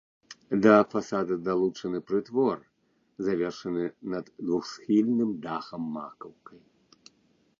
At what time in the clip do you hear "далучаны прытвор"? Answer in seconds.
1.47-2.57